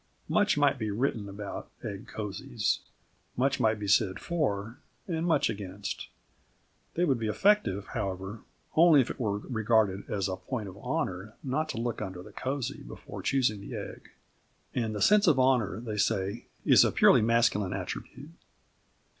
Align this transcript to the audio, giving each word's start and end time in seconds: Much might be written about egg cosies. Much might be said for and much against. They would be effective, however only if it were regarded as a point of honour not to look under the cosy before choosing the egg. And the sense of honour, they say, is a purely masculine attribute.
Much 0.27 0.57
might 0.57 0.79
be 0.79 0.89
written 0.89 1.29
about 1.29 1.69
egg 1.83 2.07
cosies. 2.07 2.79
Much 3.37 3.59
might 3.59 3.77
be 3.77 3.87
said 3.87 4.19
for 4.19 4.79
and 5.07 5.27
much 5.27 5.47
against. 5.47 6.07
They 6.95 7.05
would 7.05 7.19
be 7.19 7.27
effective, 7.27 7.85
however 7.93 8.39
only 8.75 8.99
if 9.01 9.11
it 9.11 9.19
were 9.19 9.37
regarded 9.37 10.09
as 10.09 10.27
a 10.27 10.37
point 10.37 10.67
of 10.67 10.75
honour 10.77 11.35
not 11.43 11.69
to 11.69 11.77
look 11.77 12.01
under 12.01 12.23
the 12.23 12.33
cosy 12.33 12.81
before 12.81 13.21
choosing 13.21 13.61
the 13.61 13.75
egg. 13.75 14.09
And 14.73 14.95
the 14.95 15.03
sense 15.03 15.27
of 15.27 15.39
honour, 15.39 15.79
they 15.79 15.97
say, 15.97 16.47
is 16.65 16.83
a 16.83 16.91
purely 16.91 17.21
masculine 17.21 17.73
attribute. 17.73 18.31